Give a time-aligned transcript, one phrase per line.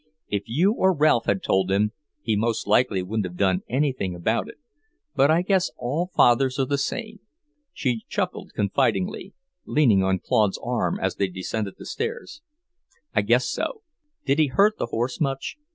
[0.29, 1.91] If you or Ralph had told him,
[2.23, 4.55] he most likely wouldn't have done anything about it.
[5.15, 7.19] But I guess all fathers are the same."
[7.71, 9.35] She chuckled confidingly,
[9.67, 12.41] leaning on Claude's arm as they descended the stairs.
[13.13, 13.83] "I guess so.
[14.25, 15.57] Did he hurt the horse much?